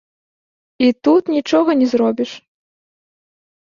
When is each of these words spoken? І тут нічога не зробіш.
І 0.85 0.87
тут 1.07 1.23
нічога 1.35 1.71
не 1.81 1.87
зробіш. 1.93 2.31